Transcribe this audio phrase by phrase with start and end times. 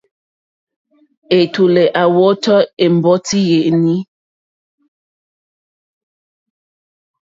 [1.39, 3.95] Ɛ̀tùlɛ̀ à wɔ́tɔ̀ ɛ̀mbɔ́tí yèní.